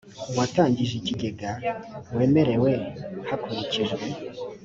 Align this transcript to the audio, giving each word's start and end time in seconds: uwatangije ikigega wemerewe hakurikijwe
uwatangije 0.31 0.93
ikigega 0.97 1.51
wemerewe 2.15 2.71
hakurikijwe 3.29 4.03